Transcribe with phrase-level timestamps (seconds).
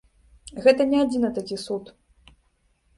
[0.63, 1.83] Гэта не адзіны такі суд.